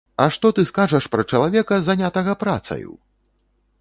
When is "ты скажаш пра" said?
0.59-1.25